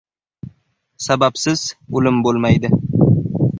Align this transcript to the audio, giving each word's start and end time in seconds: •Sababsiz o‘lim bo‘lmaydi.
•Sababsiz 1.09 1.67
o‘lim 1.99 2.19
bo‘lmaydi. 2.29 2.75